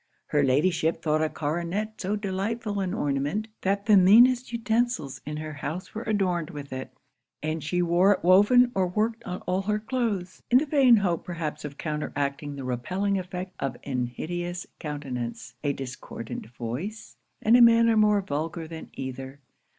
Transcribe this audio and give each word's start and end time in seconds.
Her 0.29 0.41
Ladyship 0.41 1.03
thought 1.03 1.21
a 1.21 1.29
coronet 1.29 2.01
so 2.01 2.15
delightful 2.15 2.79
an 2.79 2.91
ornament, 2.91 3.49
that 3.61 3.85
the 3.85 3.95
meanest 3.95 4.51
utensils 4.51 5.21
in 5.27 5.37
her 5.37 5.53
house 5.53 5.93
were 5.93 6.01
adorned 6.01 6.49
with 6.49 6.73
it; 6.73 6.89
and 7.43 7.63
she 7.63 7.83
wore 7.83 8.13
it 8.13 8.23
woven 8.23 8.71
or 8.73 8.87
worked 8.87 9.23
on 9.25 9.41
all 9.41 9.61
her 9.61 9.77
cloaths, 9.77 10.41
in 10.49 10.57
the 10.57 10.65
vain 10.65 10.95
hope 10.97 11.23
perhaps 11.23 11.63
of 11.63 11.77
counteracting 11.77 12.55
the 12.55 12.63
repelling 12.63 13.19
effect 13.19 13.53
of 13.59 13.77
an 13.83 14.07
hideous 14.07 14.65
countenance, 14.79 15.53
a 15.63 15.71
discordant 15.71 16.47
voice, 16.49 17.15
and 17.39 17.55
a 17.55 17.61
manner 17.61 17.95
more 17.95 18.21
vulgar 18.23 18.67
than 18.67 18.89
either. 18.93 19.39